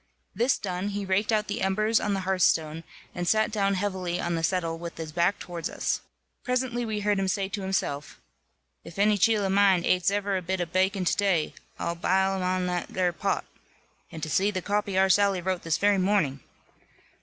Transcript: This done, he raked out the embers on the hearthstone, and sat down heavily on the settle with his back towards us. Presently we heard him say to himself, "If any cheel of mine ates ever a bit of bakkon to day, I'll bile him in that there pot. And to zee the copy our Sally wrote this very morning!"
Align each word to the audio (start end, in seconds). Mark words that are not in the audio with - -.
This 0.33 0.57
done, 0.57 0.87
he 0.87 1.05
raked 1.05 1.31
out 1.31 1.45
the 1.45 1.61
embers 1.61 1.99
on 1.99 2.15
the 2.15 2.21
hearthstone, 2.21 2.83
and 3.13 3.27
sat 3.27 3.51
down 3.51 3.75
heavily 3.75 4.19
on 4.19 4.33
the 4.33 4.41
settle 4.41 4.79
with 4.79 4.97
his 4.97 5.11
back 5.11 5.37
towards 5.37 5.69
us. 5.69 6.01
Presently 6.43 6.83
we 6.87 7.01
heard 7.01 7.19
him 7.19 7.27
say 7.27 7.47
to 7.49 7.61
himself, 7.61 8.19
"If 8.83 8.97
any 8.97 9.15
cheel 9.15 9.45
of 9.45 9.51
mine 9.51 9.85
ates 9.85 10.09
ever 10.09 10.37
a 10.37 10.41
bit 10.41 10.59
of 10.59 10.73
bakkon 10.73 11.05
to 11.05 11.15
day, 11.15 11.53
I'll 11.77 11.93
bile 11.93 12.37
him 12.41 12.61
in 12.61 12.65
that 12.65 12.87
there 12.89 13.13
pot. 13.13 13.45
And 14.11 14.23
to 14.23 14.29
zee 14.29 14.49
the 14.49 14.63
copy 14.63 14.97
our 14.97 15.07
Sally 15.07 15.39
wrote 15.39 15.61
this 15.61 15.77
very 15.77 15.99
morning!" 15.99 16.39